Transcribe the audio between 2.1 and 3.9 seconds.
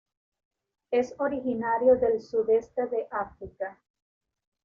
sudeste de África.